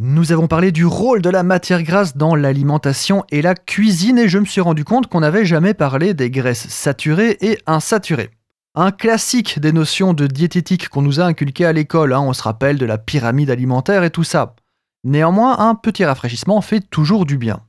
[0.00, 4.28] Nous avons parlé du rôle de la matière grasse dans l'alimentation et la cuisine et
[4.28, 8.30] je me suis rendu compte qu'on n'avait jamais parlé des graisses saturées et insaturées.
[8.76, 12.44] Un classique des notions de diététique qu'on nous a inculquées à l'école, hein, on se
[12.44, 14.54] rappelle de la pyramide alimentaire et tout ça.
[15.02, 17.64] Néanmoins, un petit rafraîchissement fait toujours du bien.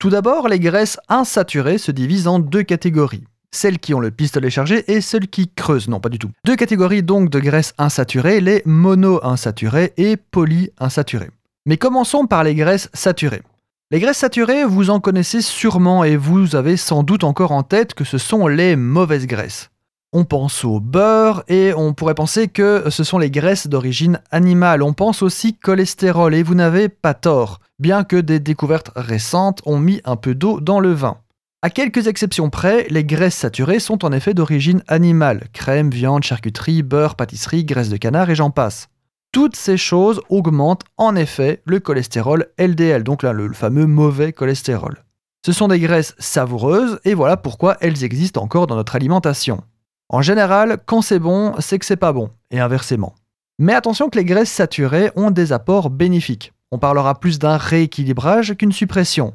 [0.00, 3.28] Tout d'abord, les graisses insaturées se divisent en deux catégories.
[3.52, 5.88] Celles qui ont le pistolet chargé et celles qui creusent.
[5.88, 6.30] Non, pas du tout.
[6.44, 11.30] Deux catégories donc de graisses insaturées, les mono-insaturées et polyinsaturées.
[11.66, 13.42] Mais commençons par les graisses saturées.
[13.90, 17.94] Les graisses saturées, vous en connaissez sûrement et vous avez sans doute encore en tête
[17.94, 19.70] que ce sont les mauvaises graisses.
[20.12, 24.82] On pense au beurre et on pourrait penser que ce sont les graisses d'origine animale.
[24.82, 29.78] On pense aussi cholestérol et vous n'avez pas tort bien que des découvertes récentes ont
[29.78, 31.16] mis un peu d'eau dans le vin.
[31.62, 36.82] À quelques exceptions près, les graisses saturées sont en effet d'origine animale, crème, viande, charcuterie,
[36.82, 38.88] beurre, pâtisserie, graisse de canard et j'en passe.
[39.30, 45.04] Toutes ces choses augmentent en effet le cholestérol LDL, donc le fameux mauvais cholestérol.
[45.44, 49.62] Ce sont des graisses savoureuses et voilà pourquoi elles existent encore dans notre alimentation.
[50.08, 53.14] En général, quand c'est bon, c'est que c'est pas bon, et inversement.
[53.58, 56.54] Mais attention que les graisses saturées ont des apports bénéfiques.
[56.70, 59.34] On parlera plus d'un rééquilibrage qu'une suppression,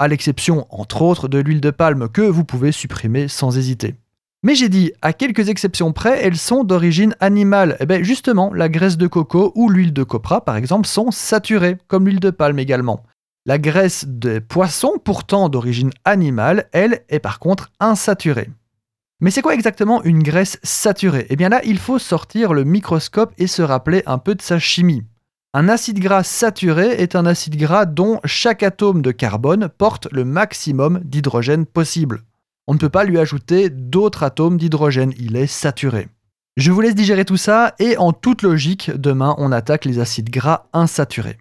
[0.00, 3.94] à l'exception entre autres de l'huile de palme que vous pouvez supprimer sans hésiter.
[4.42, 7.72] Mais j'ai dit, à quelques exceptions près, elles sont d'origine animale.
[7.72, 11.10] Et eh bien justement, la graisse de coco ou l'huile de copra par exemple sont
[11.10, 13.04] saturées, comme l'huile de palme également.
[13.44, 18.48] La graisse des poissons, pourtant d'origine animale, elle est par contre insaturée.
[19.20, 21.26] Mais c'est quoi exactement une graisse saturée?
[21.28, 24.58] Eh bien là, il faut sortir le microscope et se rappeler un peu de sa
[24.58, 25.04] chimie.
[25.52, 30.24] Un acide gras saturé est un acide gras dont chaque atome de carbone porte le
[30.24, 32.22] maximum d'hydrogène possible.
[32.68, 36.06] On ne peut pas lui ajouter d'autres atomes d'hydrogène, il est saturé.
[36.56, 40.30] Je vous laisse digérer tout ça et en toute logique, demain on attaque les acides
[40.30, 41.38] gras insaturés.